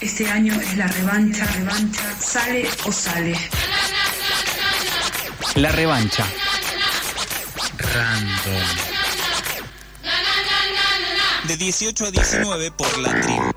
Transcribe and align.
Este 0.00 0.30
año 0.30 0.54
es 0.54 0.76
la 0.76 0.86
revancha, 0.86 1.44
revancha, 1.44 2.02
sale 2.20 2.68
o 2.84 2.92
sale. 2.92 3.36
La 5.56 5.72
revancha. 5.72 6.24
Random. 7.78 8.62
De 11.48 11.56
18 11.56 12.06
a 12.06 12.10
19 12.12 12.70
por 12.70 12.98
la 12.98 13.20
tribu. 13.20 13.52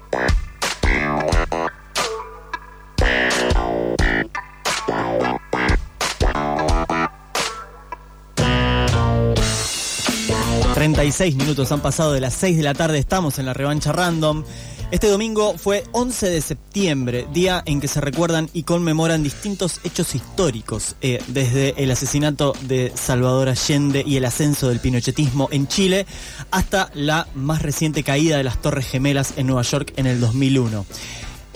...36 10.73 11.35
minutos 11.35 11.71
han 11.71 11.81
pasado 11.81 12.11
de 12.11 12.21
las 12.21 12.33
6 12.33 12.57
de 12.57 12.63
la 12.63 12.73
tarde... 12.73 12.97
...estamos 12.97 13.37
en 13.37 13.45
la 13.45 13.53
revancha 13.53 13.91
random... 13.91 14.43
Este 14.91 15.07
domingo 15.07 15.57
fue 15.57 15.85
11 15.93 16.29
de 16.29 16.41
septiembre, 16.41 17.25
día 17.31 17.63
en 17.65 17.79
que 17.79 17.87
se 17.87 18.01
recuerdan 18.01 18.49
y 18.51 18.63
conmemoran 18.63 19.23
distintos 19.23 19.79
hechos 19.85 20.15
históricos, 20.15 20.97
eh, 21.01 21.23
desde 21.27 21.81
el 21.81 21.91
asesinato 21.91 22.53
de 22.63 22.91
Salvador 22.93 23.47
Allende 23.47 24.03
y 24.05 24.17
el 24.17 24.25
ascenso 24.25 24.67
del 24.67 24.81
pinochetismo 24.81 25.47
en 25.53 25.69
Chile, 25.69 26.05
hasta 26.51 26.91
la 26.93 27.25
más 27.35 27.61
reciente 27.61 28.03
caída 28.03 28.35
de 28.35 28.43
las 28.43 28.61
Torres 28.61 28.85
Gemelas 28.85 29.37
en 29.37 29.47
Nueva 29.47 29.61
York 29.61 29.93
en 29.95 30.07
el 30.07 30.19
2001. 30.19 30.85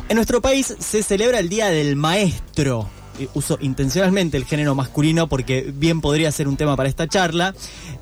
En 0.08 0.16
nuestro 0.16 0.42
país 0.42 0.74
se 0.80 1.04
celebra 1.04 1.40
el 1.40 1.50
Día 1.50 1.68
del 1.68 1.98
Maestro, 1.98 2.90
uso 3.34 3.58
intencionalmente 3.62 4.38
el 4.38 4.46
género 4.46 4.76
masculino 4.76 5.28
porque 5.28 5.74
bien 5.74 6.02
podría 6.02 6.32
ser 6.32 6.48
un 6.48 6.58
tema 6.58 6.76
para 6.76 6.90
esta 6.90 7.08
charla. 7.08 7.54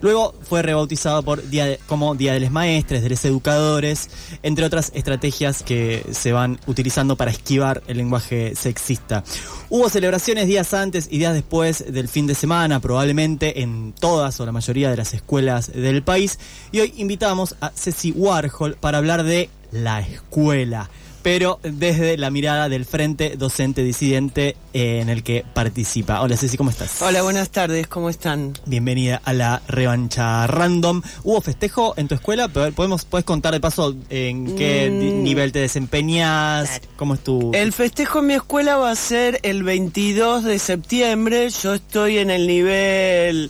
Luego 0.01 0.33
fue 0.47 0.61
rebautizado 0.61 1.23
por 1.23 1.47
día 1.49 1.77
como 1.87 2.15
Día 2.15 2.33
de 2.33 2.39
los 2.39 2.51
Maestres, 2.51 3.03
de 3.03 3.09
los 3.09 3.23
Educadores, 3.25 4.09
entre 4.43 4.65
otras 4.65 4.91
estrategias 4.95 5.63
que 5.63 6.05
se 6.11 6.31
van 6.31 6.59
utilizando 6.67 7.15
para 7.15 7.31
esquivar 7.31 7.83
el 7.87 7.97
lenguaje 7.97 8.55
sexista. 8.55 9.23
Hubo 9.69 9.89
celebraciones 9.89 10.47
días 10.47 10.73
antes 10.73 11.07
y 11.09 11.17
días 11.17 11.33
después 11.33 11.85
del 11.91 12.07
fin 12.07 12.27
de 12.27 12.35
semana, 12.35 12.79
probablemente 12.79 13.61
en 13.61 13.93
todas 13.99 14.39
o 14.39 14.45
la 14.45 14.51
mayoría 14.51 14.89
de 14.89 14.97
las 14.97 15.13
escuelas 15.13 15.71
del 15.71 16.03
país. 16.03 16.39
Y 16.71 16.79
hoy 16.79 16.93
invitamos 16.97 17.55
a 17.61 17.71
Ceci 17.71 18.11
Warhol 18.11 18.75
para 18.79 18.97
hablar 18.97 19.23
de 19.23 19.49
la 19.71 20.01
escuela 20.01 20.89
pero 21.23 21.59
desde 21.63 22.17
la 22.17 22.29
mirada 22.29 22.69
del 22.69 22.85
Frente 22.85 23.35
Docente 23.37 23.81
Disidente 23.81 24.57
eh, 24.73 24.99
en 25.01 25.09
el 25.09 25.23
que 25.23 25.45
participa. 25.53 26.21
Hola 26.21 26.37
Ceci, 26.37 26.57
¿cómo 26.57 26.69
estás? 26.69 27.01
Hola, 27.01 27.21
buenas 27.21 27.49
tardes, 27.49 27.87
¿cómo 27.87 28.09
están? 28.09 28.53
Bienvenida 28.65 29.21
a 29.23 29.33
la 29.33 29.61
revancha 29.67 30.45
random. 30.45 31.01
¿Hubo 31.23 31.41
festejo 31.41 31.93
en 31.97 32.09
tu 32.09 32.15
escuela? 32.15 32.49
¿Podemos, 32.49 33.05
¿Puedes 33.05 33.25
contar 33.25 33.53
de 33.53 33.61
paso 33.61 33.95
en 34.09 34.55
qué 34.55 34.89
mm. 34.91 35.23
nivel 35.23 35.53
te 35.53 35.59
desempeñas? 35.59 36.81
¿Cómo 36.97 37.13
es 37.13 37.21
tu...? 37.21 37.51
El 37.53 37.71
festejo 37.71 38.19
en 38.19 38.27
mi 38.27 38.33
escuela 38.33 38.75
va 38.75 38.91
a 38.91 38.95
ser 38.95 39.39
el 39.43 39.63
22 39.63 40.43
de 40.43 40.59
septiembre. 40.59 41.49
Yo 41.49 41.73
estoy 41.73 42.17
en 42.17 42.29
el 42.29 42.47
nivel 42.47 43.49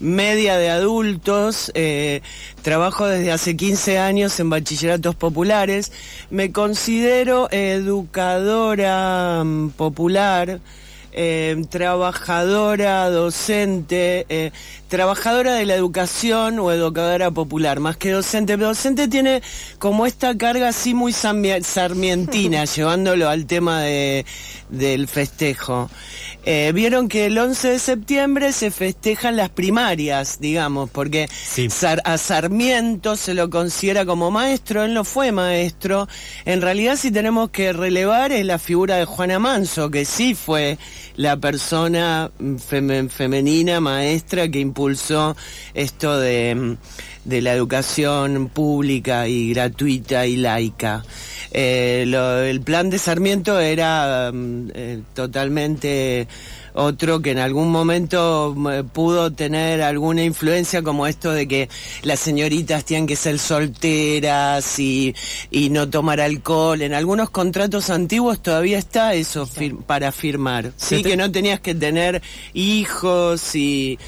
media 0.00 0.56
de 0.56 0.70
adultos, 0.70 1.70
eh, 1.74 2.22
trabajo 2.62 3.06
desde 3.06 3.32
hace 3.32 3.56
15 3.56 3.98
años 3.98 4.38
en 4.40 4.50
bachilleratos 4.50 5.14
populares, 5.14 5.92
me 6.30 6.52
considero 6.52 7.48
educadora 7.50 9.42
mm, 9.44 9.70
popular. 9.70 10.60
Eh, 11.20 11.64
trabajadora, 11.68 13.10
docente, 13.10 14.24
eh, 14.28 14.52
trabajadora 14.88 15.54
de 15.54 15.66
la 15.66 15.74
educación 15.74 16.58
o 16.58 16.72
educadora 16.72 17.30
popular, 17.30 17.78
más 17.78 17.96
que 17.96 18.10
docente. 18.10 18.54
Pero 18.56 18.68
docente 18.68 19.08
tiene 19.08 19.42
como 19.78 20.06
esta 20.06 20.36
carga 20.36 20.68
así 20.68 20.94
muy 20.94 21.12
sarmientina, 21.12 22.64
llevándolo 22.76 23.28
al 23.28 23.46
tema 23.46 23.82
de, 23.82 24.24
del 24.70 25.08
festejo. 25.08 25.88
Eh, 26.44 26.72
vieron 26.74 27.08
que 27.08 27.26
el 27.26 27.36
11 27.36 27.68
de 27.72 27.78
septiembre 27.78 28.52
se 28.52 28.70
festejan 28.70 29.36
las 29.36 29.50
primarias, 29.50 30.40
digamos, 30.40 30.88
porque 30.88 31.28
a 32.04 32.18
Sarmiento 32.18 33.16
se 33.16 33.34
lo 33.34 33.50
considera 33.50 34.06
como 34.06 34.30
maestro, 34.30 34.84
él 34.84 34.94
no 34.94 35.04
fue 35.04 35.30
maestro. 35.30 36.08
En 36.46 36.62
realidad 36.62 36.96
si 36.96 37.10
tenemos 37.10 37.50
que 37.50 37.74
relevar 37.74 38.32
es 38.32 38.46
la 38.46 38.58
figura 38.58 38.96
de 38.96 39.04
Juana 39.04 39.38
Manso, 39.38 39.90
que 39.90 40.06
sí 40.06 40.34
fue 40.34 40.78
la 41.16 41.36
persona 41.36 42.30
femenina 43.10 43.80
maestra 43.80 44.48
que 44.48 44.60
impulsó 44.78 45.36
esto 45.74 46.20
de, 46.20 46.76
la 47.24 47.52
educación 47.52 48.48
pública 48.48 49.26
y 49.26 49.50
gratuita 49.50 50.24
y 50.26 50.36
laica. 50.36 51.04
Eh, 51.50 52.04
el 52.48 52.60
plan 52.60 52.88
de 52.88 52.98
Sarmiento 52.98 53.58
era 53.58 54.30
mm, 54.32 54.70
eh, 54.74 55.02
totalmente 55.14 56.28
otro 56.74 57.20
que 57.20 57.32
en 57.32 57.38
algún 57.38 57.70
momento 57.70 58.54
mm, 58.56 58.88
pudo 58.92 59.32
tener 59.32 59.82
alguna 59.82 60.22
influencia 60.22 60.82
como 60.82 61.06
esto 61.06 61.32
de 61.32 61.48
que 61.48 61.68
las 62.02 62.20
señoritas 62.20 62.84
tienen 62.84 63.06
que 63.06 63.16
ser 63.16 63.38
solteras 63.38 64.78
y, 64.78 65.14
no 65.70 65.90
tomar 65.90 66.20
alcohol. 66.20 66.80
En 66.82 66.94
algunos 66.94 67.30
contratos 67.30 67.90
antiguos 67.90 68.40
todavía 68.40 68.78
está 68.78 69.14
eso 69.14 69.48
para 69.86 70.12
firmar. 70.12 70.72
Sí, 70.76 71.02
que 71.02 71.16
no 71.16 71.30
tenías 71.30 71.60
que 71.60 71.74
tener 71.74 72.22
hijos 72.54 73.54
y 73.54 73.98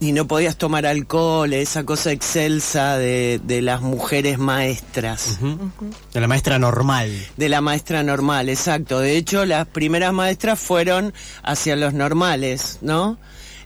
y 0.00 0.12
no 0.12 0.26
podías 0.26 0.56
tomar 0.56 0.86
alcohol, 0.86 1.52
esa 1.52 1.84
cosa 1.84 2.12
excelsa 2.12 2.98
de, 2.98 3.40
las 3.62 3.80
mujeres 3.80 4.38
maestras. 4.38 5.38
De 6.12 6.20
la 6.20 6.28
maestra 6.28 6.58
normal. 6.58 7.10
De 7.36 7.48
la 7.48 7.60
maestra 7.60 8.02
normal, 8.02 8.48
exacto. 8.48 9.00
De 9.00 9.16
hecho, 9.16 9.44
las 9.44 9.66
primeras 9.66 10.12
maestras 10.12 10.58
fueron 10.58 11.12
hacia 11.42 11.74
los 11.76 11.94
normales, 11.94 12.78
¿no? 12.80 13.18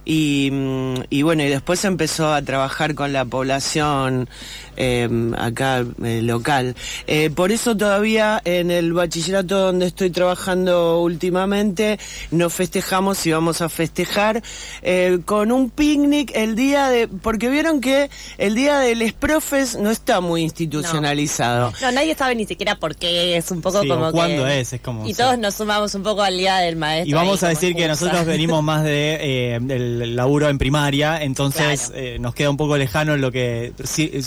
Y, 0.05 0.51
mm, 0.51 0.95
y, 1.11 1.23
bueno, 1.23 1.45
y 1.45 1.49
después 1.49 1.85
empezó 1.85 2.33
a 2.33 2.43
trabajar 2.43 2.95
con 2.95 3.13
la 3.13 3.25
población 3.25 4.29
em, 4.77 5.35
acá 5.35 5.85
eh, 6.03 6.23
local. 6.23 6.75
Eh, 7.07 7.31
por 7.31 7.53
eso 7.53 7.77
todavía 7.77 8.41
en 8.45 8.71
el 8.71 8.93
bachillerato 8.93 9.59
donde 9.59 9.87
estoy 9.87 10.11
trabajando 10.11 11.01
últimamente 11.03 11.99
no 12.31 12.51
festejamos 12.51 13.25
y 13.27 13.33
vamos 13.33 13.61
a 13.61 13.69
festejar 13.69 14.43
eh, 14.83 15.21
con 15.25 15.53
un 15.53 15.71
picnic 15.71 16.33
el 16.35 16.57
día 16.57 16.89
de... 16.89 17.07
Porque 17.07 17.49
vieron 17.49 17.81
que 17.81 18.11
el 18.39 18.55
día 18.55 18.79
de 18.79 18.95
les 18.97 19.13
profes 19.13 19.77
no 19.77 19.91
está 19.91 20.21
muy 20.21 20.43
institucionalizado. 20.43 21.73
No, 21.81 21.93
nadie 21.93 22.15
sabe 22.15 22.35
ni 22.35 22.47
siquiera 22.47 22.77
por 22.77 22.97
qué, 22.97 23.37
es 23.37 23.51
un 23.51 23.61
poco 23.61 23.87
como 23.87 24.11
¿Cuándo 24.11 24.47
es? 24.47 24.73
Es 24.73 24.81
como... 24.81 25.07
Y 25.07 25.15
todos 25.15 25.39
nos 25.39 25.55
sumamos 25.55 25.95
un 25.95 26.03
poco 26.03 26.23
al 26.23 26.37
día 26.37 26.57
del 26.59 26.77
maestro. 26.77 27.11
Y 27.11 27.13
vamos 27.13 27.43
a 27.43 27.49
decir 27.49 27.77
que 27.77 27.87
nosotros 27.87 28.25
venimos 28.25 28.63
más 28.63 28.83
de 28.83 29.59
del 29.61 29.92
laburo 29.99 30.49
en 30.49 30.59
primaria, 30.59 31.23
entonces 31.23 31.93
eh, 31.95 32.19
nos 32.21 32.35
queda 32.35 32.51
un 32.51 32.57
poco 32.57 32.77
lejano 32.77 33.17
lo 33.17 33.33
que, 33.33 33.73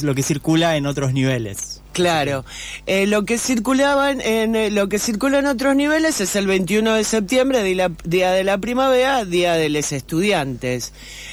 lo 0.02 0.16
que 0.16 0.24
circula 0.24 0.78
en 0.78 0.86
otros 0.86 1.14
niveles. 1.14 1.82
Claro. 1.96 2.44
Eh, 2.88 3.08
lo 3.08 3.24
que 3.24 3.38
circulaba 3.38 4.12
en, 4.12 4.54
eh, 4.58 4.70
lo 4.70 4.90
que 4.90 5.00
circula 5.00 5.40
en 5.40 5.46
otros 5.46 5.78
niveles 5.78 6.20
es 6.20 6.36
el 6.36 6.46
21 6.46 6.94
de 6.94 7.06
septiembre, 7.06 7.64
día 8.04 8.32
de 8.32 8.44
la 8.44 8.58
primavera, 8.58 9.24
día 9.24 9.54
de 9.54 9.70
los 9.70 9.94
estudiantes. 9.94 10.92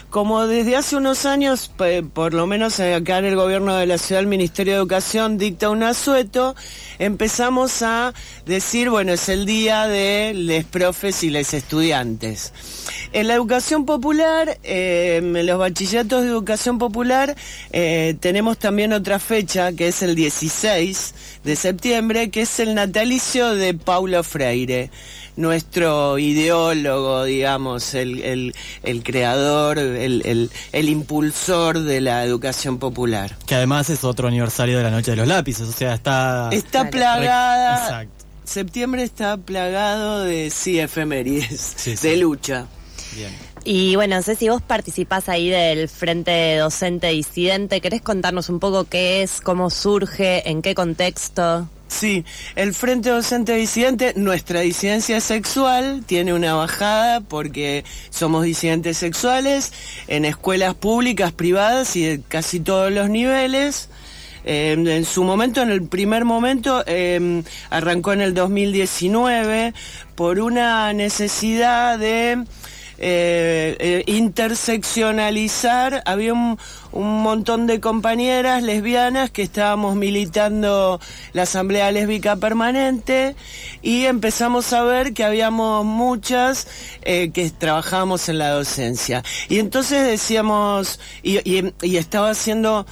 Como 0.09 0.47
desde 0.47 0.77
hace 0.77 0.95
unos 0.95 1.27
años, 1.27 1.73
por 2.13 2.33
lo 2.33 2.47
menos 2.47 2.79
acá 2.79 3.19
en 3.19 3.25
el 3.25 3.35
gobierno 3.35 3.75
de 3.75 3.87
la 3.87 3.99
ciudad, 3.99 4.21
el 4.21 4.29
Ministerio 4.29 4.75
de 4.75 4.79
Educación 4.79 5.37
dicta 5.37 5.69
un 5.69 5.83
asueto, 5.83 6.55
empezamos 7.01 7.83
a 7.83 8.15
decir, 8.47 8.89
bueno, 8.89 9.15
es 9.15 9.29
el 9.31 9.47
día 9.47 9.89
de 9.89 10.33
los 10.35 10.65
profes 10.65 11.25
y 11.25 11.31
los 11.31 11.55
estudiantes. 11.55 12.53
En 13.13 13.27
la 13.27 13.35
educación 13.35 13.85
popular, 13.85 14.59
eh, 14.63 15.17
en 15.23 15.47
los 15.47 15.59
bachilleratos 15.59 16.23
de 16.23 16.29
educación 16.29 16.79
popular, 16.79 17.35
tenemos 18.21 18.59
también 18.59 18.93
otra 18.93 19.19
fecha, 19.19 19.73
que 19.73 19.89
es 19.89 20.03
el 20.03 20.15
17 20.15 20.52
6 20.53 21.15
de 21.45 21.57
septiembre, 21.57 22.31
que 22.31 22.43
es 22.43 22.61
el 22.61 22.75
natalicio 22.75 23.55
de 23.55 23.75
Paulo 23.75 24.23
Freire, 24.23 24.91
nuestro 25.37 26.19
ideólogo, 26.19 27.25
digamos, 27.25 27.95
el, 27.95 28.55
creador, 29.03 29.79
el, 29.79 30.51
impulsor 30.73 31.81
de 31.81 32.01
la 32.01 32.25
educación 32.25 32.79
popular. 32.79 33.37
Que 33.47 33.55
además 33.55 33.91
es 33.91 34.05
otro 34.05 34.29
aniversario 34.29 34.77
de 34.79 34.85
la 34.85 34.91
Noche 34.91 35.13
de 35.13 35.17
los 35.17 35.27
Lápices, 35.27 35.69
o 35.69 35.73
sea, 35.73 35.95
está... 35.95 36.49
Está 36.53 36.91
plagada... 36.91 37.83
Exacto. 37.83 38.23
Septiembre 38.45 39.03
está 39.05 39.37
plagado 39.39 40.25
de 40.25 40.51
sí 40.51 40.79
efemérides, 40.79 42.01
de 42.03 42.17
lucha. 42.17 42.67
Bien. 43.15 43.33
Y 43.65 43.95
bueno, 43.95 44.17
no 44.17 44.23
sé 44.23 44.35
si 44.35 44.49
vos 44.49 44.61
participás 44.61 45.29
ahí 45.29 45.49
del 45.49 45.89
Frente 45.89 46.57
Docente 46.57 47.09
Disidente. 47.09 47.81
¿Querés 47.81 48.03
contarnos 48.03 48.49
un 48.49 48.59
poco 48.59 48.85
qué 48.85 49.23
es, 49.23 49.41
cómo 49.41 49.71
surge, 49.71 50.49
en 50.49 50.63
qué 50.63 50.75
contexto? 50.75 51.69
Sí, 51.93 52.25
el 52.57 52.75
Frente 52.75 53.11
Docente 53.11 53.55
Disidente, 53.55 54.15
nuestra 54.17 54.61
disidencia 54.61 55.21
sexual 55.21 56.03
tiene 56.07 56.33
una 56.33 56.55
bajada 56.55 57.21
porque 57.21 57.85
somos 58.11 58.45
disidentes 58.45 58.97
sexuales 58.97 59.73
en 60.09 60.25
escuelas 60.25 60.75
públicas, 60.75 61.33
privadas 61.33 61.95
y 61.95 62.05
de 62.05 62.21
casi 62.27 62.61
todos 62.61 62.91
los 62.91 63.11
niveles. 63.11 63.91
Eh, 64.45 64.73
en 64.73 65.05
su 65.05 65.23
momento, 65.23 65.63
en 65.63 65.71
el 65.71 65.87
primer 65.87 66.25
momento, 66.25 66.83
eh, 66.87 67.43
arrancó 67.71 68.13
en 68.13 68.23
el 68.23 68.35
2019 68.35 69.75
por 70.17 70.41
una 70.41 70.93
necesidad 70.95 71.99
de 71.99 72.45
eh, 72.99 73.77
eh, 73.79 74.05
interseccionalizar. 74.07 76.03
Había 76.07 76.33
un, 76.33 76.59
un 76.93 77.23
montón 77.23 77.67
de 77.67 77.81
compañeras 77.81 78.63
lesbianas 78.63 79.31
que 79.31 79.43
estábamos 79.43 79.97
militando 79.97 81.01
la 81.33 81.43
Asamblea 81.43 81.91
Lésbica 81.91 82.37
Permanente 82.37 83.35
y 83.81 84.05
empezamos 84.05 84.73
a 84.73 84.83
ver 84.83 85.15
que 85.15 85.25
habíamos 85.25 85.85
muchas 85.85 86.69
eh, 87.03 87.31
que 87.33 87.51
trabajábamos 87.51 88.29
en 88.29 88.39
la 88.39 88.51
docencia. 88.51 89.23
Y 89.49 89.59
entonces 89.59 90.07
decíamos, 90.07 91.01
y, 91.23 91.73
estaba 91.97 92.31
haciendo 92.31 92.87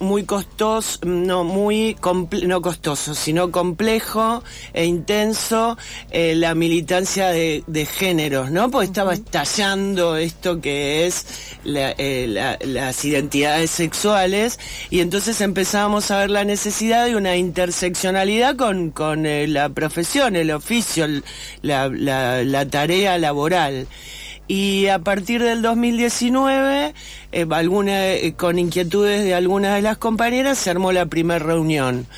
muy 0.00 0.24
costoso, 0.24 0.98
no 1.04 1.44
muy 1.44 1.94
comple- 2.00 2.46
no 2.46 2.60
costoso, 2.62 3.14
sino 3.14 3.50
complejo 3.50 4.42
e 4.72 4.84
intenso 4.86 5.76
eh, 6.10 6.34
la 6.34 6.54
militancia 6.54 7.28
de, 7.28 7.62
de 7.66 7.86
géneros, 7.86 8.50
¿no? 8.50 8.70
Porque 8.70 8.86
estaba 8.86 9.14
estallando 9.14 10.16
esto 10.16 10.60
que 10.60 11.06
es 11.06 11.26
la- 11.64 11.94
eh, 11.98 12.26
la- 12.28 12.58
las 12.64 13.04
identidades 13.04 13.70
sexuales 13.70 14.58
y 14.90 15.00
entonces 15.00 15.40
empezábamos 15.40 16.10
a 16.10 16.18
ver 16.18 16.30
la 16.30 16.44
necesidad 16.44 17.06
de 17.06 17.16
una 17.16 17.36
interseccionalidad 17.36 18.56
con, 18.56 18.90
con 18.90 19.26
eh, 19.26 19.46
la 19.46 19.68
profesión, 19.68 20.34
el 20.34 20.50
oficio, 20.50 21.04
el- 21.04 21.24
la- 21.62 21.88
la 21.88 22.66
tarea 22.66 23.18
laboral. 23.18 23.86
Y 24.50 24.88
a 24.88 24.98
partir 24.98 25.44
del 25.44 25.62
2019, 25.62 26.92
eh, 27.30 27.46
alguna, 27.52 28.08
eh, 28.08 28.34
con 28.36 28.58
inquietudes 28.58 29.22
de 29.22 29.32
algunas 29.32 29.76
de 29.76 29.82
las 29.82 29.96
compañeras, 29.96 30.58
se 30.58 30.70
armó 30.70 30.90
la 30.90 31.06
primera 31.06 31.38
reunión. 31.38 32.08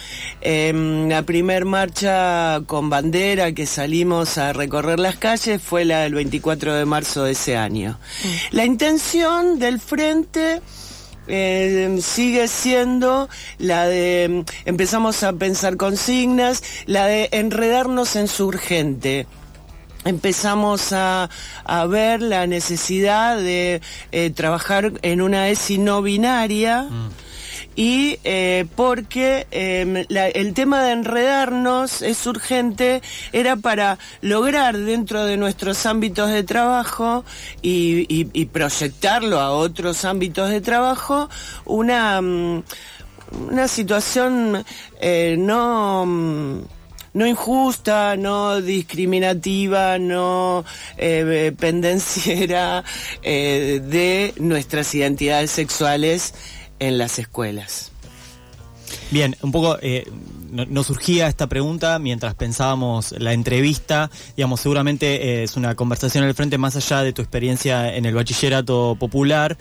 Em, 0.40 1.10
la 1.10 1.24
primer 1.24 1.66
marcha 1.66 2.62
con 2.64 2.88
bandera 2.88 3.52
que 3.52 3.66
salimos 3.66 4.38
a 4.38 4.54
recorrer 4.54 4.98
las 4.98 5.16
calles 5.16 5.60
fue 5.60 5.84
la 5.84 6.00
del 6.00 6.14
24 6.14 6.72
de 6.72 6.86
marzo 6.86 7.24
de 7.24 7.32
ese 7.32 7.58
año. 7.58 7.98
La 8.50 8.64
intención 8.64 9.58
del 9.58 9.78
frente... 9.78 10.62
eh, 11.28 11.98
sigue 12.00 12.48
siendo 12.48 13.28
la 13.58 13.86
de 13.86 14.44
empezamos 14.64 15.22
a 15.22 15.34
pensar 15.34 15.76
consignas, 15.76 16.64
la 16.86 17.06
de 17.06 17.28
enredarnos 17.30 18.16
en 18.16 18.26
su 18.26 18.46
urgente 18.46 19.26
empezamos 20.04 20.92
a, 20.92 21.28
a 21.64 21.86
ver 21.86 22.22
la 22.22 22.46
necesidad 22.46 23.36
de 23.36 23.80
eh, 24.12 24.30
trabajar 24.30 24.92
en 25.02 25.20
una 25.22 25.48
ESI 25.48 25.78
no 25.78 26.02
binaria. 26.02 26.88
Y 27.74 28.18
eh, 28.24 28.66
porque 28.76 29.46
eh, 29.50 30.04
la- 30.10 30.28
el 30.28 30.52
tema 30.52 30.82
de 30.82 30.92
enredarnos 30.92 32.02
es 32.02 32.26
urgente, 32.26 33.00
era 33.32 33.56
para 33.56 33.98
lograr 34.20 34.76
dentro 34.76 35.24
de 35.24 35.38
nuestros 35.38 35.86
ámbitos 35.86 36.30
de 36.30 36.42
trabajo 36.42 37.24
y, 37.62 38.00
y- 38.14 38.28
y 38.34 38.44
proyectarlo 38.46 39.40
a 39.40 39.52
otros 39.52 40.04
ámbitos 40.04 40.50
de 40.50 40.60
trabajo 40.60 41.30
una, 41.64 42.20
mm, 42.20 42.62
una 43.48 43.68
situación 43.68 44.62
eh, 45.00 45.36
no... 45.38 46.60
no 47.14 47.26
injusta, 47.26 48.16
no 48.16 48.60
discriminativa, 48.60 49.98
no 49.98 50.64
eh, 50.96 51.52
pendenciera 51.58 52.84
eh, 53.22 53.80
de 53.84 54.34
nuestras 54.38 54.94
identidades 54.94 55.50
sexuales 55.50 56.34
en 56.78 56.98
las 56.98 57.18
escuelas. 57.18 57.90
Bien, 59.10 59.36
un 59.42 59.52
poco 59.52 59.78
eh, 59.82 60.10
no- 60.50 60.66
nos 60.66 60.86
surgía 60.86 61.26
esta 61.26 61.46
pregunta 61.46 61.98
mientras 61.98 62.34
pensábamos 62.34 63.12
la 63.18 63.32
entrevista. 63.32 64.10
Digamos, 64.36 64.60
seguramente 64.60 65.42
es 65.42 65.56
una 65.56 65.74
conversación 65.74 66.24
al 66.24 66.34
frente 66.34 66.58
más 66.58 66.76
allá 66.76 67.02
de 67.02 67.12
tu 67.12 67.22
experiencia 67.22 67.94
en 67.94 68.04
el 68.06 68.14
bachillerato 68.14 68.96
popular. 68.98 69.56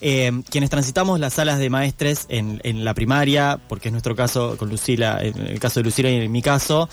Eh, 0.00 0.30
quienes 0.50 0.70
transitamos 0.70 1.18
las 1.20 1.34
salas 1.34 1.58
de 1.58 1.70
maestres 1.70 2.26
en, 2.28 2.60
en 2.64 2.84
la 2.84 2.92
primaria, 2.94 3.58
porque 3.68 3.88
es 3.88 3.92
nuestro 3.92 4.14
caso 4.14 4.56
con 4.58 4.68
Lucila, 4.68 5.18
en 5.22 5.38
el 5.46 5.58
caso 5.58 5.80
de 5.80 5.84
Lucila 5.84 6.10
y 6.10 6.16
en 6.16 6.30
mi 6.32 6.42
caso, 6.42 6.88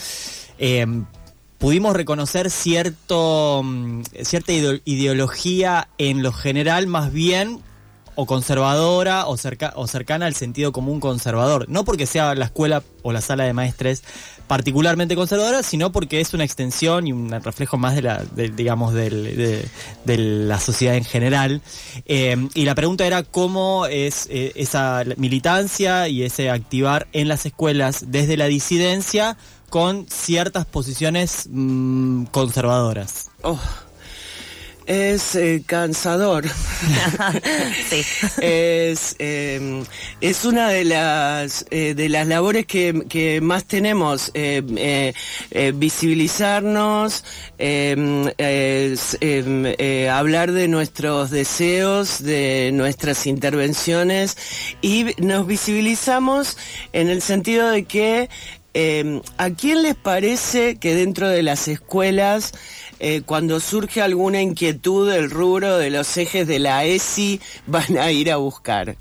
eh, 0.57 0.85
pudimos 1.57 1.95
reconocer 1.95 2.49
cierto, 2.49 3.61
mm, 3.63 4.03
cierta 4.23 4.51
ideo- 4.53 4.81
ideología 4.85 5.89
en 5.97 6.23
lo 6.23 6.31
general, 6.31 6.87
más 6.87 7.11
bien 7.11 7.59
o 8.15 8.25
conservadora 8.25 9.25
o, 9.27 9.37
cerca, 9.37 9.73
o 9.75 9.87
cercana 9.87 10.25
al 10.25 10.35
sentido 10.35 10.71
común 10.71 10.99
conservador. 10.99 11.67
No 11.69 11.83
porque 11.85 12.05
sea 12.05 12.35
la 12.35 12.45
escuela 12.45 12.83
o 13.01 13.11
la 13.11 13.21
sala 13.21 13.43
de 13.45 13.53
maestres 13.53 14.03
particularmente 14.47 15.15
conservadora, 15.15 15.63
sino 15.63 15.91
porque 15.91 16.19
es 16.21 16.33
una 16.33 16.43
extensión 16.43 17.07
y 17.07 17.13
un 17.13 17.29
reflejo 17.41 17.77
más 17.77 17.95
de 17.95 18.01
la, 18.03 18.23
digamos, 18.35 18.93
del- 18.93 19.35
de, 19.37 19.65
de 20.05 20.17
la 20.17 20.59
sociedad 20.59 20.95
en 20.95 21.05
general. 21.05 21.61
Eh, 22.05 22.49
y 22.53 22.65
la 22.65 22.75
pregunta 22.75 23.05
era 23.07 23.23
cómo 23.23 23.85
es 23.87 24.27
eh, 24.29 24.51
esa 24.55 25.03
militancia 25.17 26.07
y 26.07 26.23
ese 26.23 26.49
activar 26.49 27.07
en 27.13 27.27
las 27.29 27.45
escuelas 27.45 28.05
desde 28.11 28.37
la 28.37 28.45
disidencia 28.47 29.37
con 29.69 30.05
ciertas 30.09 30.65
posiciones 30.65 31.47
mm, 31.49 32.25
conservadoras. 32.25 33.31
Oh, 33.41 33.57
es 34.85 35.35
eh, 35.35 35.63
cansador. 35.65 36.45
sí. 37.89 38.03
es, 38.41 39.15
eh, 39.19 39.83
es 40.21 40.45
una 40.45 40.69
de 40.69 40.85
las, 40.85 41.65
eh, 41.71 41.93
de 41.95 42.09
las 42.09 42.27
labores 42.27 42.65
que, 42.65 43.05
que 43.07 43.41
más 43.41 43.65
tenemos, 43.65 44.31
eh, 44.33 45.13
eh, 45.51 45.71
visibilizarnos, 45.75 47.23
eh, 47.57 48.29
hablar 50.11 50.51
de 50.51 50.67
nuestros 50.67 51.31
deseos, 51.31 52.23
de 52.23 52.71
nuestras 52.73 53.25
intervenciones 53.27 54.37
y 54.81 55.07
nos 55.17 55.47
visibilizamos 55.47 56.57
en 56.91 57.09
el 57.09 57.21
sentido 57.21 57.69
de 57.69 57.85
que 57.85 58.29
eh, 58.75 59.21
¿A 59.37 59.51
quién 59.51 59.83
les 59.83 59.95
parece 59.95 60.77
que 60.77 60.95
dentro 60.95 61.29
de 61.29 61.43
las 61.43 61.67
escuelas, 61.67 62.53
eh, 63.03 63.21
cuando 63.25 63.59
surge 63.59 64.01
alguna 64.01 64.41
inquietud 64.41 65.11
del 65.11 65.29
rubro 65.29 65.77
de 65.77 65.89
los 65.89 66.15
ejes 66.17 66.47
de 66.47 66.59
la 66.59 66.85
ESI, 66.85 67.39
van 67.67 67.97
a 67.97 68.11
ir 68.11 68.31
a 68.31 68.37
buscar? 68.37 68.95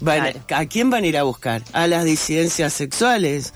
Van 0.00 0.20
a- 0.20 0.32
claro. 0.32 0.62
¿A 0.62 0.66
quién 0.66 0.88
van 0.88 1.02
a 1.02 1.06
ir 1.08 1.18
a 1.18 1.24
buscar? 1.24 1.62
A 1.72 1.86
las 1.88 2.04
disidencias 2.04 2.72
sexuales. 2.72 3.52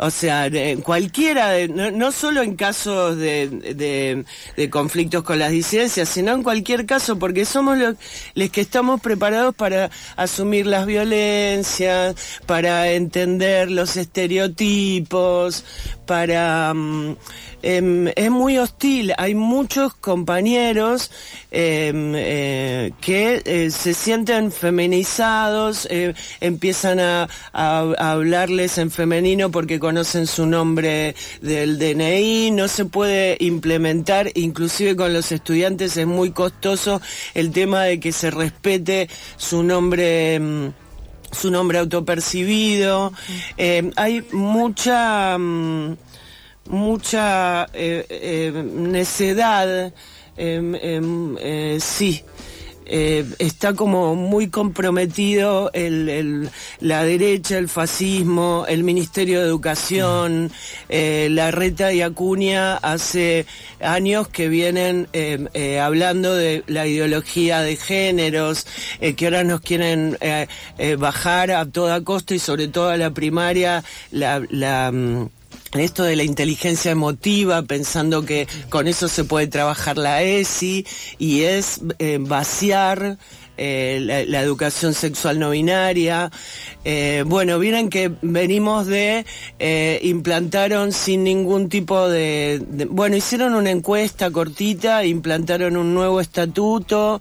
O 0.00 0.10
sea, 0.10 0.46
en 0.46 0.80
cualquiera, 0.80 1.50
de- 1.50 1.68
no, 1.68 2.12
solo 2.12 2.42
en 2.42 2.54
casos 2.56 3.16
de, 3.16 3.48
de- 3.48 4.24
de 4.56 4.70
conflictos 4.70 5.24
con 5.24 5.38
las 5.40 5.50
disidencias, 5.50 6.08
sino 6.08 6.32
en 6.32 6.42
cualquier 6.44 6.86
caso, 6.86 7.18
porque 7.18 7.44
somos 7.44 7.76
los, 7.78 7.96
los 8.34 8.50
que 8.50 8.60
estamos 8.60 9.00
preparados 9.00 9.54
para 9.56 9.90
asumir 10.16 10.66
las 10.66 10.86
violencias, 10.86 12.14
para 12.46 12.92
entender 12.92 13.70
los 13.70 13.96
estereotipos, 13.96 15.64
para... 16.06 16.72
mm, 16.74 17.16
em, 17.62 18.08
es 18.14 18.30
muy 18.30 18.56
hostil. 18.58 19.12
Hay 19.18 19.34
muchos 19.34 19.92
compañeros 19.94 21.10
em, 21.50 22.12
eh, 22.14 22.92
que 23.00 23.42
eh, 23.44 23.70
se 23.72 23.94
sienten 23.94 24.52
feminizados, 24.52 25.86
eh, 25.90 26.14
empiezan 26.40 27.00
a 27.00 27.28
hablarles 27.52 28.78
en 28.78 28.90
femenino 28.92 29.50
porque 29.50 29.80
conocen 29.88 30.26
su 30.26 30.44
nombre 30.44 31.14
del 31.40 31.78
DNI, 31.78 32.50
no 32.50 32.68
se 32.68 32.84
puede 32.84 33.38
implementar, 33.40 34.30
inclusive 34.34 34.94
con 34.94 35.14
los 35.14 35.32
estudiantes 35.32 35.96
es 35.96 36.06
muy 36.06 36.30
costoso 36.30 37.00
el 37.32 37.52
tema 37.52 37.84
de 37.84 37.98
que 37.98 38.12
se 38.12 38.30
respete 38.30 39.08
su 39.38 39.62
nombre. 39.62 40.34
em, 40.34 40.72
su 41.30 41.50
nombre 41.50 41.78
autopercibido. 41.78 43.12
Eh, 43.58 43.90
hay 43.96 44.24
mucha 44.32 45.36
mm, 45.36 45.96
mucha 46.70 47.64
eh, 47.72 48.06
eh, 48.08 48.52
necedad, 48.74 49.92
em, 50.36 50.74
em, 50.74 51.36
eh, 51.38 51.78
sí. 51.80 52.22
Eh, 52.90 53.26
está 53.38 53.74
como 53.74 54.14
muy 54.14 54.48
comprometido 54.48 55.70
la 56.80 57.04
derecha, 57.04 57.58
el 57.58 57.68
fascismo, 57.68 58.64
el 58.66 58.82
Ministerio 58.82 59.40
de 59.40 59.46
Educación, 59.46 60.50
eh, 60.88 61.28
la 61.30 61.50
Reta 61.50 61.92
y 61.92 62.00
Acuña 62.00 62.76
hace 62.76 63.44
años 63.80 64.28
que 64.28 64.48
vienen 64.48 65.06
eh, 65.12 65.80
hablando 65.80 66.34
de 66.34 66.64
la 66.66 66.86
ideología 66.86 67.60
de 67.60 67.76
géneros, 67.76 68.66
que 69.16 69.24
ahora 69.26 69.44
nos 69.44 69.60
quieren 69.60 70.16
bajar 70.98 71.50
a 71.50 71.66
toda 71.66 72.02
costa 72.02 72.34
y 72.34 72.38
sobre 72.38 72.68
todo 72.68 72.88
a 72.88 72.96
la 72.96 73.10
primaria 73.10 73.84
la... 74.10 74.42
la 74.50 75.28
mm, 75.74 75.78
esto 75.78 76.04
de 76.04 76.16
la 76.16 76.24
inteligencia 76.24 76.90
emotiva, 76.90 77.62
pensando 77.62 78.24
que 78.24 78.46
con 78.68 78.88
eso 78.88 79.08
se 79.08 79.24
puede 79.24 79.46
trabajar 79.46 79.98
la 79.98 80.22
ESI, 80.22 80.86
y 81.18 81.42
es 81.42 81.80
eh, 81.98 82.18
vaciar 82.20 83.18
eh, 83.58 83.98
la, 84.00 84.24
la 84.24 84.40
educación 84.40 84.94
sexual 84.94 85.38
no 85.38 85.50
binaria. 85.50 86.30
Eh, 86.84 87.24
bueno, 87.26 87.58
miren 87.58 87.90
que 87.90 88.10
venimos 88.22 88.86
de, 88.86 89.26
eh, 89.58 89.98
implantaron 90.02 90.92
sin 90.92 91.24
ningún 91.24 91.68
tipo 91.68 92.08
de, 92.08 92.62
de- 92.68 92.86
bueno, 92.86 93.16
hicieron 93.16 93.54
una 93.54 93.70
encuesta 93.70 94.30
cortita, 94.30 95.04
implantaron 95.04 95.76
un 95.76 95.92
nuevo 95.92 96.20
estatuto, 96.20 97.20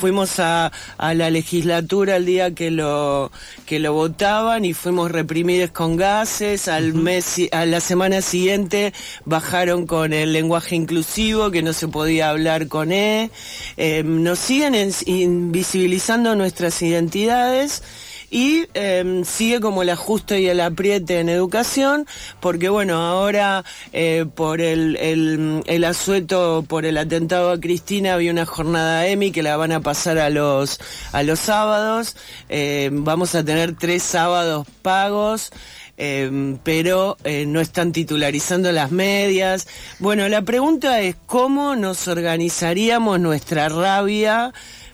fuimos 0.00 0.38
a, 0.40 0.70
a 0.98 1.14
la 1.14 1.30
legislatura 1.30 2.16
el 2.16 2.26
día 2.26 2.54
que 2.54 2.70
lo, 2.70 3.30
que 3.64 3.78
lo 3.78 3.92
votaban 3.92 4.64
y 4.64 4.74
fuimos 4.74 5.10
reprimidos 5.10 5.70
con 5.70 5.96
gases, 5.96 6.68
al 6.68 6.92
mes, 6.94 7.36
a 7.52 7.64
la 7.64 7.80
semana 7.80 8.20
siguiente 8.20 8.92
bajaron 9.24 9.86
con 9.86 10.12
el 10.12 10.32
lenguaje 10.32 10.74
inclusivo, 10.74 11.50
que 11.50 11.62
no 11.62 11.72
se 11.72 11.88
podía 11.88 12.30
hablar 12.30 12.68
con 12.68 12.92
E, 12.92 13.30
nos 14.04 14.38
siguen 14.38 14.74
ens- 14.74 15.04
invisibilizando 15.52 16.34
nuestras 16.34 16.80
identidades 16.80 17.82
y 18.30 18.64
eh, 18.72 19.20
sigue 19.26 19.60
como 19.60 19.82
el 19.82 19.90
ajuste 19.90 20.40
y 20.40 20.46
el 20.48 20.60
apriete 20.62 21.20
en 21.20 21.28
educación, 21.28 22.06
porque 22.40 22.70
bueno, 22.70 22.94
ahora 23.02 23.62
eh, 23.92 24.24
por 24.34 24.62
el, 24.62 24.96
el, 24.96 25.62
el 25.66 25.84
asueto, 25.84 26.64
por 26.66 26.86
el 26.86 26.96
atentado 26.96 27.50
a 27.50 27.60
Cristina, 27.60 28.14
había 28.14 28.32
una 28.32 28.46
jornada 28.46 29.06
EMI 29.06 29.32
que 29.32 29.42
la 29.42 29.58
van 29.58 29.72
a 29.72 29.80
pasar 29.80 30.16
a 30.16 30.30
los, 30.30 30.80
a 31.12 31.22
los 31.22 31.40
sábados. 31.40 32.16
Eh, 32.48 32.88
vamos 32.90 33.34
a 33.34 33.44
tener 33.44 33.76
tres 33.76 34.02
sábados 34.02 34.66
pagos. 34.80 35.50
eh, 35.98 36.56
pero 36.64 37.16
eh, 37.24 37.44
no 37.46 37.60
están 37.60 37.92
titularizando 37.92 38.72
las 38.72 38.90
medias. 38.90 39.68
Bueno, 39.98 40.26
la 40.28 40.40
pregunta 40.42 41.00
es 41.00 41.16
cómo 41.26 41.76
nos 41.76 42.08
organizaríamos 42.08 43.20
nuestra 43.20 43.68
rabia 43.68 44.52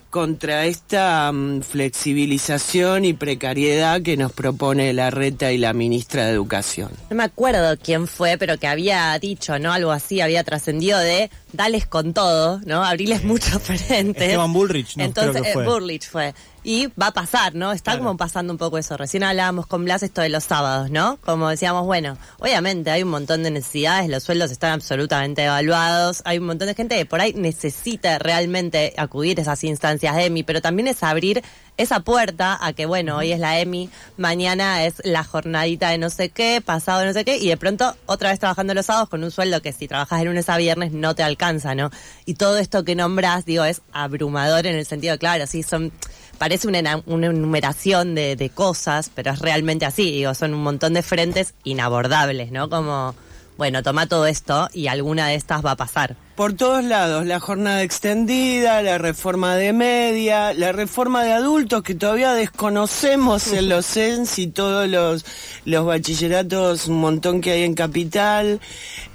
contra 0.09 0.65
esta 0.65 1.31
mm, 1.31 1.61
flexibilización 1.61 3.05
y 3.05 3.13
precariedad 3.13 4.01
que 4.01 4.17
nos 4.17 4.31
propone 4.31 4.91
la 4.93 5.11
reta 5.11 5.51
y 5.51 5.57
la 5.57 5.73
ministra 5.73 6.25
de 6.25 6.31
Educación. 6.33 6.91
No 7.09 7.15
me 7.15 7.23
acuerdo 7.23 7.77
quién 7.81 8.07
fue, 8.07 8.37
pero 8.37 8.57
que 8.57 8.67
había 8.67 9.17
dicho, 9.19 9.59
¿no? 9.59 9.71
Algo 9.71 9.91
así, 9.91 10.21
había 10.21 10.43
trascendido 10.43 10.97
de 10.99 11.29
dales 11.53 11.85
con 11.85 12.13
todo, 12.13 12.59
¿no? 12.65 12.83
Abrirles 12.83 13.23
muchos 13.23 13.61
frentes. 13.61 14.23
Esteban 14.23 14.51
Bullrich, 14.53 14.97
¿no? 14.97 15.03
Entonces, 15.05 15.41
Creo 15.41 15.43
que 15.43 15.53
fue. 15.53 15.63
eh, 15.63 15.67
Bullrich 15.67 16.09
fue. 16.09 16.33
Y 16.69 16.85
va 17.01 17.07
a 17.07 17.11
pasar, 17.13 17.55
¿no? 17.55 17.71
Está 17.71 17.93
Claro. 17.93 18.05
como 18.05 18.17
pasando 18.17 18.53
un 18.53 18.59
poco 18.59 18.77
eso. 18.77 18.95
Recién 18.95 19.23
hablábamos 19.23 19.65
con 19.65 19.83
Blas 19.85 20.03
esto 20.03 20.21
de 20.21 20.29
los 20.29 20.43
sábados, 20.43 20.91
¿no? 20.91 21.17
Como 21.25 21.49
decíamos, 21.49 21.83
bueno, 21.87 22.15
obviamente 22.37 22.91
hay 22.91 23.01
un 23.01 23.09
montón 23.09 23.41
de 23.41 23.49
necesidades, 23.49 24.07
los 24.07 24.21
sueldos 24.21 24.51
están 24.51 24.73
absolutamente 24.73 25.43
evaluados, 25.43 26.21
hay 26.25 26.37
un 26.37 26.45
montón 26.45 26.67
de 26.67 26.75
gente 26.75 26.95
que 26.95 27.07
por 27.07 27.21
ahí 27.21 27.33
necesita 27.33 28.19
realmente 28.19 28.93
acudir 28.97 29.39
a 29.39 29.41
esas 29.41 29.63
instancias 29.63 30.15
de 30.15 30.25
EMI, 30.25 30.43
pero 30.43 30.61
también 30.61 30.87
es 30.87 31.01
abrir 31.01 31.41
esa 31.79 32.01
puerta 32.01 32.57
a 32.61 32.73
que, 32.73 32.85
bueno, 32.85 33.15
hoy 33.15 33.31
es 33.31 33.39
la 33.39 33.57
EMI, 33.57 33.89
mañana 34.17 34.83
es 34.83 34.95
la 35.05 35.23
jornadita 35.23 35.89
de 35.89 35.97
no 35.97 36.09
sé 36.09 36.27
qué, 36.29 36.61
pasado 36.63 36.99
de 36.99 37.05
no 37.05 37.13
sé 37.13 37.23
qué, 37.23 37.37
y 37.37 37.47
de 37.47 37.55
pronto 37.55 37.95
otra 38.05 38.31
vez 38.31 38.39
trabajando 38.39 38.73
los 38.73 38.85
sábados 38.85 39.07
con 39.07 39.23
un 39.23 39.31
sueldo 39.31 39.61
que 39.61 39.71
si 39.71 39.87
trabajas 39.87 40.19
de 40.19 40.25
lunes 40.25 40.49
a 40.49 40.57
viernes 40.57 40.91
no 40.91 41.15
te 41.15 41.23
alcanza, 41.23 41.75
¿no? 41.75 41.89
Y 42.25 42.33
todo 42.33 42.57
esto 42.57 42.83
que 42.83 42.95
nombras, 42.95 43.45
digo, 43.45 43.63
es 43.63 43.81
abrumador 43.93 44.67
en 44.67 44.75
el 44.75 44.85
sentido, 44.85 45.17
claro, 45.17 45.47
sí, 45.47 45.63
son 45.63 45.93
parece 46.37 46.67
una, 46.67 47.01
una 47.05 47.27
enumeración 47.27 48.13
de, 48.13 48.35
de 48.35 48.49
cosas, 48.49 49.09
pero 49.15 49.31
es 49.31 49.39
realmente 49.39 49.85
así, 49.85 50.11
digo, 50.11 50.33
son 50.33 50.53
un 50.53 50.63
montón 50.63 50.93
de 50.93 51.01
frentes 51.01 51.53
inabordables, 51.63 52.51
¿no? 52.51 52.69
Como, 52.69 53.15
bueno, 53.59 53.83
toma 53.83 54.07
todo 54.07 54.25
esto 54.25 54.69
y 54.73 54.87
alguna 54.87 55.27
de 55.27 55.35
estas 55.35 55.63
va 55.63 55.71
a 55.71 55.75
pasar. 55.75 56.15
Por 56.37 56.53
todos 56.53 56.81
lados, 56.81 57.25
la 57.25 57.41
jornada 57.41 57.83
extendida, 57.83 58.81
la 58.81 58.97
reforma 58.97 59.57
de 59.57 59.73
media, 59.73 60.53
la 60.53 60.71
reforma 60.71 61.25
de 61.25 61.33
adultos 61.33 61.83
que 61.83 61.93
todavía 61.93 62.31
desconocemos 62.31 63.51
en 63.51 63.67
los 63.67 63.85
CENS 63.93 64.39
y 64.39 64.47
todos 64.47 64.87
los, 64.87 65.25
los 65.65 65.85
bachilleratos, 65.85 66.87
un 66.87 67.01
montón 67.01 67.41
que 67.41 67.51
hay 67.51 67.63
en 67.63 67.73
Capital. 67.73 68.61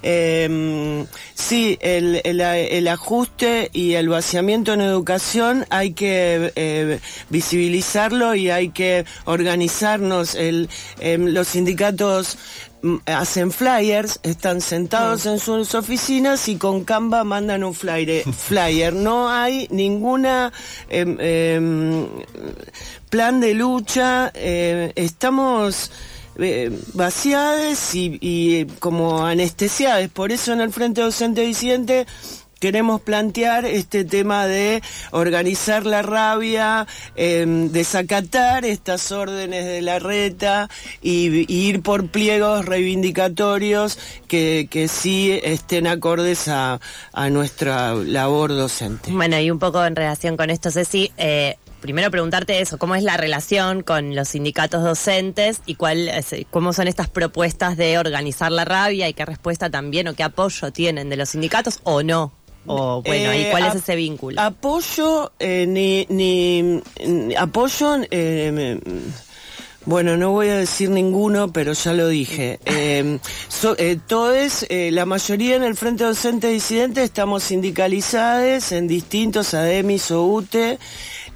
Eh, 0.03 1.07
sí, 1.33 1.79
el, 1.81 2.21
el, 2.25 2.43
el 2.43 2.89
ajuste 2.89 3.71
y 3.73 3.95
el 3.95 4.11
vaciamiento 4.11 4.75
en 4.75 4.83
educación 4.83 5.65
hay 5.71 5.95
que 5.95 6.53
eh, 6.57 7.01
visibilizarlo 7.31 8.35
y 8.35 8.51
hay 8.51 8.69
que 8.69 9.07
organizarnos. 9.25 10.35
El, 10.35 10.69
em, 11.01 11.29
los 11.29 11.49
sindicatos 11.49 12.37
hacen 13.07 13.51
flyers, 13.51 14.21
están 14.23 14.61
sentados 14.61 15.27
en 15.27 15.39
sus 15.39 15.75
oficinas 15.75 16.49
y 16.49 16.57
con 16.57 16.85
Canva 16.85 17.25
mandan 17.25 17.65
un 17.65 17.75
flyer. 17.75 18.25
flyer. 18.49 18.93
No 18.93 19.31
hay 19.31 19.69
ninguna 19.71 20.53
em, 20.89 21.17
em, 21.21 22.07
plan 23.11 23.41
de 23.41 23.55
lucha. 23.55 24.31
eh, 24.35 24.93
estamos 24.97 25.91
eh, 26.39 26.71
vaciadas 26.95 27.95
y, 27.95 28.19
y 28.21 28.65
como 28.81 29.25
anestesiadas. 29.25 30.09
Por 30.09 30.33
eso 30.33 30.53
en 30.53 30.61
el 30.61 30.73
Frente 30.73 31.01
Docente 31.01 31.43
Disidente 31.43 32.07
queremos 32.61 33.01
plantear 33.01 33.65
este 33.67 34.05
tema 34.05 34.47
de 34.47 34.83
organizar 35.11 35.85
la 35.87 36.03
rabia, 36.03 36.87
eh, 37.17 37.45
desacatar 37.71 38.65
estas 38.65 39.13
órdenes 39.13 39.65
de 39.67 39.83
la 39.83 39.99
reta 39.99 40.69
y, 41.03 41.45
ir 41.53 41.83
por 41.83 42.09
pliegos 42.09 42.65
reivindicatorios 42.65 43.99
que, 44.29 44.69
que 44.71 44.89
sí 44.89 45.39
estén 45.43 45.87
acordes 45.87 46.49
a, 46.49 46.81
a 47.13 47.31
nuestra 47.31 47.95
labor 47.95 48.51
docente. 48.51 49.11
Bueno, 49.13 49.39
y 49.39 49.51
un 49.51 49.59
poco 49.59 49.85
en 49.85 49.97
relación 49.97 50.37
con 50.37 50.51
esto, 50.51 50.71
Ceci, 50.71 51.13
eh, 51.17 51.57
primero 51.81 52.11
preguntarte 52.11 52.61
eso, 52.61 52.79
¿cómo 52.79 52.95
es 52.95 53.03
la 53.03 53.17
relación 53.17 53.83
con 53.83 54.15
los 54.15 54.29
sindicatos 54.29 54.83
docentes 54.83 55.61
y 55.67 55.75
cuál, 55.75 56.09
es- 56.09 56.35
cómo 56.51 56.73
son 56.73 56.89
estas 56.89 57.09
propuestas 57.09 57.77
de 57.77 57.99
organizar 57.99 58.51
la 58.51 58.65
rabia 58.65 59.09
y 59.09 59.15
qué 59.15 59.25
respuesta 59.25 59.69
también 59.71 60.09
o 60.09 60.15
qué 60.15 60.23
apoyo 60.23 60.73
tienen 60.73 61.11
de 61.11 61.17
los 61.17 61.31
sindicatos 61.31 61.81
o 61.85 62.03
no? 62.03 62.33
O 62.67 63.03
bueno, 63.03 63.35
¿y 63.35 63.39
Eh, 63.43 63.49
cuál 63.51 63.67
es 63.67 63.75
ese 63.77 63.95
vínculo? 63.97 64.41
Apoyo, 64.41 65.33
eh, 65.39 65.67
ni, 65.69 66.07
ni, 66.09 66.81
ni- 67.07 67.35
apoyo, 67.35 67.97
eh, 68.11 68.51
me- 68.53 68.81
bueno, 69.87 70.17
no 70.17 70.31
voy 70.31 70.49
a 70.49 70.57
decir 70.57 70.89
ninguno, 70.89 71.53
pero 71.53 71.75
ya 71.75 71.93
lo 71.93 72.09
dije. 72.09 72.59
So- 73.49 73.77
eh, 73.79 73.99
todos, 74.07 74.65
la 74.71 75.05
mayoría 75.05 75.57
en 75.57 75.63
el 75.63 75.77
Frente 75.77 76.05
Docente 76.05 76.49
Disidente 76.49 77.03
estamos 77.03 77.43
sindicalizados 77.45 78.73
en 78.73 78.89
distintos 78.89 79.53
ADEMIS 79.53 80.11
o 80.13 80.25
UTE. 80.25 80.79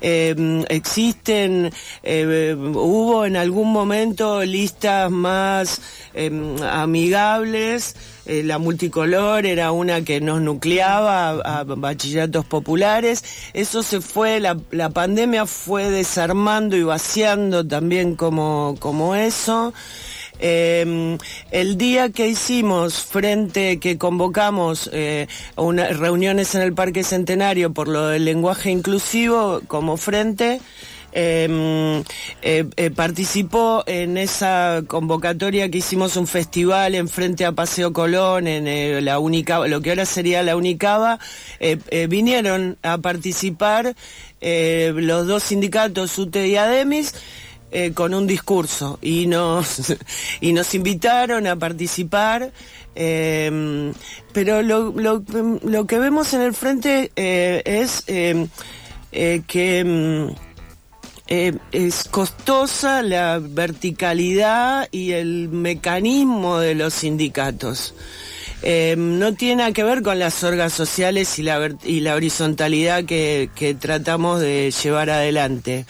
Eh, 0.01 0.65
existen, 0.69 1.73
eh, 2.03 2.55
hubo 2.57 3.27
en 3.27 3.37
algún 3.37 3.73
momento 3.73 4.45
listas 4.45 5.11
más 5.11 5.81
eh, 6.15 6.31
amigables. 6.71 7.97
Eh, 8.27 8.43
la 8.45 8.59
multicolor 8.59 9.47
era 9.47 9.73
una 9.73 10.03
que 10.03 10.21
nos 10.21 10.41
nucleaba 10.43 11.31
a, 11.31 11.61
a 11.61 11.65
bachilleratos 11.65 12.45
populares. 12.45 13.25
Eso 13.55 13.83
se 13.83 14.01
fue, 14.01 14.39
la, 14.39 14.57
la 14.71 14.91
pandemia 14.91 15.47
fue 15.47 15.91
desarmando 15.91 16.77
y 16.77 16.83
vaciando 16.83 17.67
también 17.67 18.17
como, 18.17 18.77
como 18.79 19.15
eso. 19.15 19.73
Eh, 20.39 21.19
el 21.51 21.79
día 21.79 22.11
que 22.11 22.29
hicimos 22.29 23.03
frente, 23.03 23.79
que 23.79 23.99
convocamos 23.99 24.89
eh, 24.93 25.27
reuniones 25.57 26.55
en 26.55 26.63
el 26.63 26.75
Parque 26.75 27.03
Centenario 27.03 27.73
por 27.73 27.89
lo 27.89 28.09
del 28.09 28.25
lenguaje 28.25 28.71
inclusivo 28.71 29.61
como 29.67 29.97
frente, 29.97 30.61
eh, 31.13 32.03
eh, 32.43 32.65
eh, 32.77 32.91
participó 32.91 33.83
en 33.87 34.19
esa 34.19 34.83
convocatoria 34.87 35.71
que 35.71 35.79
hicimos 35.79 36.17
un 36.17 36.27
festival 36.27 36.95
en 36.95 37.09
frente 37.09 37.47
a 37.47 37.53
Paseo 37.53 37.93
Colón, 37.93 38.47
en 38.47 38.67
eh, 38.67 39.01
la 39.01 39.19
Unicaba, 39.19 39.67
lo 39.69 39.81
que 39.81 39.91
ahora 39.91 40.05
sería 40.05 40.43
la 40.43 40.57
Unicaba, 40.57 41.19
vinieron 42.09 42.77
a 42.83 42.99
participar 42.99 43.95
los 44.41 45.27
dos 45.27 45.43
sindicatos 45.43 46.19
UTE 46.19 46.49
y 46.49 46.57
ADEMIS, 46.57 47.15
eh, 47.71 47.93
con 47.93 48.15
un 48.15 48.27
discurso 48.27 48.99
y 49.03 49.27
nos 49.27 49.95
y 50.41 50.55
nos 50.55 50.75
invitaron 50.75 51.47
a 51.47 51.55
participar 51.55 52.51
eh, 52.95 53.93
pero 54.33 54.63
lo, 54.63 54.91
lo, 54.93 55.23
lo 55.63 55.87
que 55.87 55.99
vemos 55.99 56.33
en 56.33 56.41
el 56.41 56.55
frente 56.55 57.13
eh, 57.15 57.63
es 57.67 58.05
que 58.07 59.85
mm, 59.85 60.29
es 61.29 62.05
costosa 62.11 63.03
la 63.03 63.39
verticalidad 63.39 64.89
y 64.91 65.13
el 65.13 65.51
mecanismo 65.51 66.59
de 66.61 66.75
los 66.75 66.95
sindicatos. 66.95 67.95
No 68.63 69.35
tiene 69.35 69.57
nada 69.57 69.73
que 69.73 69.85
ver 69.85 70.03
con 70.03 70.19
las 70.19 70.43
orgas 70.43 70.73
sociales 70.73 71.39
y 71.39 71.43
la, 71.43 71.69
y 71.85 72.01
la 72.01 72.15
horizontalidad 72.15 73.05
que 73.05 73.77
tratamos 73.79 74.41
de 74.41 74.73
llevar 74.83 75.11
adelante. 75.11 75.85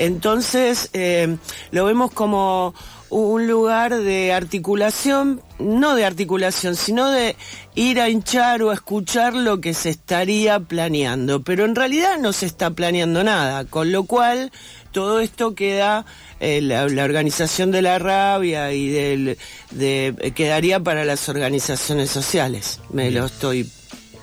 Entonces, 0.00 0.88
eh, 0.94 1.36
lo 1.72 1.84
vemos 1.84 2.10
como 2.10 2.74
un 3.10 3.46
lugar 3.46 3.98
de 3.98 4.32
articulación, 4.32 5.42
no 5.58 5.94
de 5.94 6.06
articulación, 6.06 6.74
sino 6.74 7.10
de 7.10 7.36
ir 7.74 8.00
a 8.00 8.08
hinchar 8.08 8.62
o 8.62 8.70
a 8.70 8.74
escuchar 8.74 9.34
lo 9.34 9.60
que 9.60 9.74
se 9.74 9.90
estaría 9.90 10.58
planeando. 10.58 11.42
Pero 11.42 11.66
en 11.66 11.74
realidad 11.74 12.16
no 12.18 12.32
se 12.32 12.46
está 12.46 12.70
planeando 12.70 13.22
nada, 13.24 13.66
con 13.66 13.92
lo 13.92 14.04
cual 14.04 14.52
todo 14.90 15.20
esto 15.20 15.54
queda, 15.54 16.06
eh, 16.40 16.62
la, 16.62 16.88
la 16.88 17.04
organización 17.04 17.70
de 17.70 17.82
la 17.82 17.98
rabia 17.98 18.72
y 18.72 18.88
del, 18.88 19.36
de, 19.70 20.32
quedaría 20.34 20.80
para 20.80 21.04
las 21.04 21.28
organizaciones 21.28 22.08
sociales. 22.08 22.80
Me 22.90 23.10
lo 23.10 23.26
estoy 23.26 23.70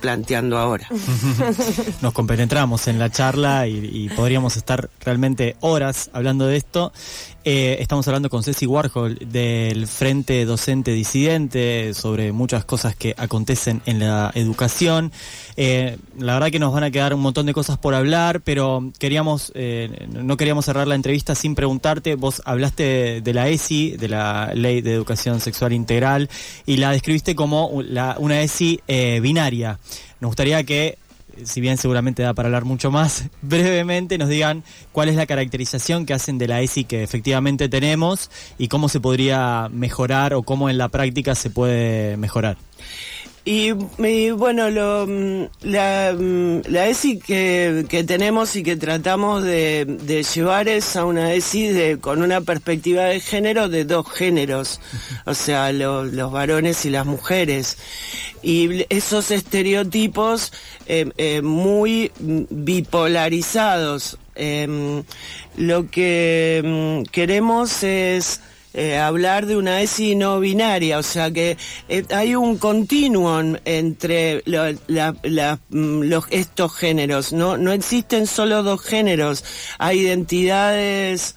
planteando 0.08 0.58
ahora. 0.58 0.88
Nos 2.02 2.14
compenetramos 2.14 2.88
en 2.88 2.98
la 2.98 3.10
charla 3.10 3.68
y, 3.68 3.90
y 3.92 4.08
podríamos 4.08 4.56
estar 4.56 4.90
realmente 5.02 5.58
horas 5.60 6.10
hablando 6.14 6.48
de 6.48 6.56
esto. 6.56 6.94
Eh, 7.50 7.82
estamos 7.82 8.06
hablando 8.10 8.30
con 8.30 8.44
Ceci 8.44 8.66
Warhol 8.66 9.20
del 9.20 9.88
Frente 9.88 10.44
Docente 10.44 10.92
Disidente 10.92 11.94
sobre 11.94 12.34
muchas 12.34 12.66
cosas 12.66 12.94
que 12.94 13.16
acontecen 13.18 13.82
en 13.86 14.00
la 14.00 14.34
educación. 14.36 15.14
Eh, 15.56 15.98
la 16.20 16.34
verdad 16.34 16.52
que 16.52 16.60
nos 16.60 16.74
van 16.74 16.84
a 16.84 16.92
quedar 16.92 17.14
un 17.14 17.22
montón 17.22 17.46
de 17.46 17.54
cosas 17.54 17.78
por 17.78 17.96
hablar, 17.96 18.42
pero 18.42 18.92
queríamos, 19.00 19.54
eh, 19.56 20.10
no 20.12 20.36
queríamos 20.36 20.66
cerrar 20.66 20.90
la 20.90 20.96
entrevista 20.96 21.36
sin 21.36 21.56
preguntarte. 21.56 22.16
Vos 22.16 22.42
hablaste 22.44 23.22
de 23.22 23.34
la 23.34 23.48
ESI, 23.48 23.92
de 23.92 24.10
la 24.10 24.52
Ley 24.54 24.82
de 24.82 24.94
Educación 24.94 25.40
Sexual 25.40 25.72
Integral, 25.72 26.30
y 26.66 26.76
la 26.76 26.92
describiste 26.92 27.34
como 27.34 27.68
una 27.68 28.42
ESI 28.42 28.82
binaria. 29.22 29.80
Nos 30.20 30.32
gustaría 30.32 30.66
que 30.66 30.98
si 31.44 31.62
bien 31.62 31.78
seguramente 31.78 32.24
da 32.24 32.34
para 32.34 32.48
hablar 32.48 32.66
mucho 32.66 32.92
más, 32.92 33.26
brevemente 33.42 34.18
nos 34.18 34.30
digan 34.30 34.64
cuál 34.92 35.10
es 35.10 35.16
la 35.16 35.26
caracterización 35.26 36.06
que 36.06 36.14
hacen 36.14 36.38
de 36.38 36.48
la 36.48 36.62
ESI 36.62 36.86
que 36.86 37.04
efectivamente 37.04 37.70
tenemos 37.70 38.30
y 38.58 38.68
cómo 38.68 38.90
se 38.90 39.00
podría 39.00 39.70
mejorar 39.72 40.34
o 40.34 40.44
cómo 40.44 40.70
en 40.70 40.78
la 40.78 40.90
práctica 40.90 41.36
se 41.36 41.50
puede 41.50 42.18
mejorar. 42.18 42.58
Y, 43.50 43.72
bueno, 44.32 44.68
mm, 45.08 45.44
la, 45.62 46.14
mm, 46.20 46.64
la 46.68 46.88
ESI 46.90 47.18
que, 47.20 47.86
que 47.88 48.04
tenemos 48.04 48.54
y 48.58 48.62
que 48.62 48.76
tratamos 48.76 49.42
de, 49.42 49.86
llevar 50.36 50.68
es 50.68 50.98
a 50.98 51.06
una 51.06 51.32
ESI 51.34 51.68
de, 51.70 51.98
con 51.98 52.22
una 52.22 52.42
perspectiva 52.42 53.06
de 53.06 53.22
género 53.22 53.70
de 53.70 53.86
dos 53.86 54.06
géneros, 54.12 54.82
o 55.26 55.34
sea, 55.34 55.72
lo- 55.72 56.04
los 56.04 56.30
varones 56.30 56.84
y 56.86 56.90
las 56.90 57.06
mujeres. 57.06 57.78
Y 58.44 58.86
esos 58.90 59.32
estereotipos 59.32 60.52
eh, 60.86 61.10
eh, 61.18 61.42
muy 61.42 62.12
bipolarizados. 62.20 64.18
Em, 64.36 65.04
lo 65.56 65.90
que 65.90 66.62
mm, 66.66 67.10
queremos 67.12 67.82
es 67.84 68.42
eh, 68.78 68.96
hablar 68.96 69.48
de 69.48 69.58
una 69.58 69.82
ESI 69.82 70.16
no 70.16 70.40
binaria, 70.40 71.00
o 71.00 71.04
sea 71.04 71.32
que 71.32 71.58
eh, 71.90 72.06
hay 72.12 72.36
un 72.36 72.60
continuum 72.60 73.56
entre 73.66 74.44
mm, 74.46 76.02
los, 76.04 76.26
estos 76.30 76.76
géneros, 76.76 77.34
no, 77.34 77.58
no 77.58 77.72
existen 77.72 78.28
solo 78.28 78.62
dos 78.62 78.82
géneros, 78.82 79.44
hay 79.80 80.02
identidades 80.02 81.34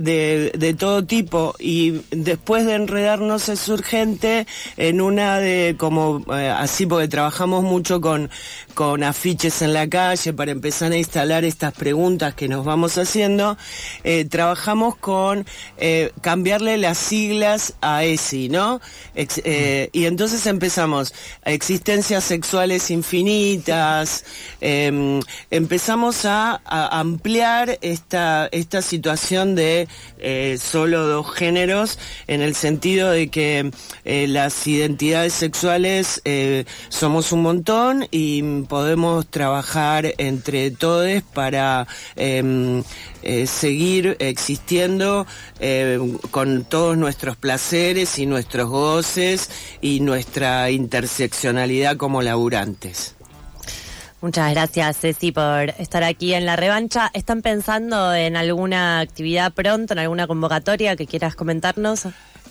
de, 0.00 0.76
todo 0.78 1.04
tipo 1.04 1.54
y 1.58 2.02
después 2.10 2.66
de 2.66 2.74
enredarnos 2.74 3.48
es 3.48 3.68
urgente 3.68 4.46
en 4.76 5.00
una 5.00 5.38
de 5.38 5.76
como 5.78 6.24
eh, 6.34 6.48
así 6.48 6.86
porque 6.86 7.08
trabajamos 7.08 7.64
mucho 7.64 8.00
con 8.00 8.30
con 8.74 9.02
afiches 9.02 9.62
en 9.62 9.72
la 9.72 9.88
calle 9.88 10.32
para 10.32 10.52
empezar 10.52 10.92
a 10.92 10.96
instalar 10.96 11.44
estas 11.44 11.72
preguntas 11.72 12.34
que 12.34 12.48
nos 12.48 12.64
vamos 12.64 12.98
haciendo 12.98 13.56
eh, 14.04 14.24
trabajamos 14.24 14.96
con 14.96 15.46
eh, 15.78 16.12
cambiarle 16.20 16.76
las 16.78 16.98
siglas 16.98 17.74
a 17.80 18.04
ESI 18.04 18.48
no 18.48 18.80
y 19.92 20.04
entonces 20.04 20.46
empezamos. 20.46 21.12
Existencias 21.44 22.24
sexuales 22.24 22.90
infinitas 22.90 24.24
em, 24.60 25.20
empezamos 25.50 26.24
a, 26.24 26.60
a 26.64 27.00
ampliar 27.00 27.78
esta 27.80 28.48
esta 28.52 28.82
situación 28.82 29.54
de 29.54 29.87
eh, 30.18 30.58
solo 30.60 31.06
dos 31.06 31.32
géneros 31.34 31.98
en 32.26 32.42
el 32.42 32.54
sentido 32.54 33.10
de 33.10 33.28
que 33.28 33.70
eh, 34.04 34.26
las 34.28 34.66
identidades 34.66 35.32
sexuales 35.32 36.20
eh, 36.24 36.64
somos 36.88 37.32
un 37.32 37.42
montón 37.42 38.06
y 38.10 38.62
podemos 38.62 39.26
trabajar 39.28 40.14
entre 40.18 40.70
todos 40.70 41.22
para 41.34 41.86
em, 42.16 42.82
seguir 43.46 44.16
existiendo 44.20 45.26
con 46.30 46.64
todos 46.64 46.96
nuestros 46.96 47.36
placeres 47.36 48.18
y 48.18 48.26
nuestros 48.26 48.68
goces 48.68 49.50
y 49.80 50.00
nuestra 50.00 50.70
interseccionalidad 50.70 51.96
como 51.96 52.22
laburantes. 52.22 53.17
Muchas 54.20 54.50
gracias, 54.52 54.98
Ceci, 54.98 55.30
por 55.30 55.70
estar 55.78 56.02
aquí 56.02 56.34
en 56.34 56.44
la 56.44 56.56
revancha. 56.56 57.08
¿Están 57.14 57.40
pensando 57.40 58.12
en 58.14 58.36
alguna 58.36 58.98
actividad 58.98 59.52
pronto, 59.52 59.92
en 59.92 60.00
alguna 60.00 60.26
convocatoria 60.26 60.96
que 60.96 61.06
quieras 61.06 61.36
comentarnos? 61.36 62.08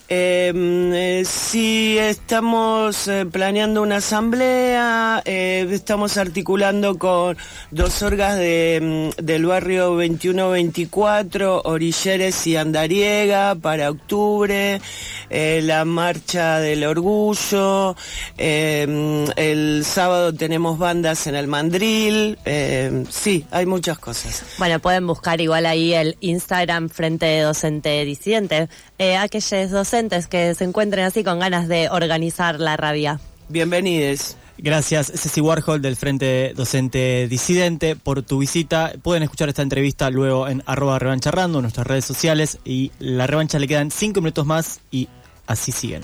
Eh, 0.10 0.54
eh, 0.56 1.24
sí, 1.26 1.98
estamos 1.98 3.10
eh, 3.10 3.26
planeando 3.26 3.82
una 3.82 3.98
asamblea, 3.98 5.22
eh, 5.26 5.68
estamos 5.70 6.16
articulando 6.16 6.98
con 6.98 7.36
dos 7.72 8.02
orgas 8.04 8.38
mm, 8.38 9.10
del 9.22 9.46
barrio 9.46 9.88
2124, 9.88 11.64
Orilleres 11.66 12.48
y 12.48 12.56
Andariega, 12.56 13.56
para 13.56 13.90
octubre, 13.90 14.80
eh, 15.30 15.62
la 15.64 15.86
marcha 15.86 16.60
del 16.60 16.84
orgullo, 16.84 17.96
eh, 18.38 19.26
el 19.36 19.84
sábado 19.86 20.34
tenemos 20.34 20.78
bandas 20.78 21.28
en 21.28 21.36
el 21.36 21.48
Mandril, 21.48 22.38
eh, 22.46 23.04
sí, 23.10 23.46
hay 23.52 23.66
muchas 23.66 24.00
cosas. 24.00 24.44
Bueno, 24.58 24.80
pueden 24.80 25.06
buscar 25.08 25.42
igual 25.42 25.66
ahí 25.66 25.94
el 25.94 26.18
Instagram 26.22 26.90
Frente 26.90 27.40
Docente 27.42 28.06
Disidente. 28.06 28.70
Eh, 28.98 29.18
aquellos 29.18 29.72
docentes 29.72 30.28
que 30.28 30.56
se 30.56 30.64
encuentren 30.64 31.06
así 31.06 31.24
con 31.24 31.40
ganas 31.40 31.68
de 31.68 31.90
organizar 31.90 32.60
la 32.60 32.78
rabia. 32.78 33.20
Bienvenidos. 33.50 34.36
Gracias 34.60 35.12
Ceci 35.14 35.40
Warhol 35.40 35.84
del 35.84 35.96
Frente 35.96 36.54
Docente 36.56 37.28
Disidente 37.28 37.96
por 37.96 38.24
tu 38.24 38.40
visita. 38.40 38.92
Pueden 39.04 39.22
escuchar 39.22 39.50
esta 39.50 39.62
entrevista 39.62 40.10
luego 40.10 40.48
en 40.48 40.64
arroba 40.66 40.98
revancha 40.98 41.30
random, 41.30 41.60
en 41.60 41.62
nuestras 41.64 41.86
redes 41.86 42.06
sociales 42.06 42.58
y 42.66 42.92
la 42.98 43.28
revancha 43.28 43.60
le 43.60 43.68
quedan 43.68 43.92
cinco 43.92 44.20
minutos 44.20 44.48
más 44.48 44.80
y 44.90 45.10
así 45.48 45.72
siguen. 45.72 46.04